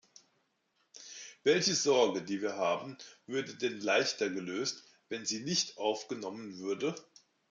[1.43, 6.95] Welche Sorge, die wir haben, würde denn leichter gelöst, wenn sie nicht aufgenommen würden?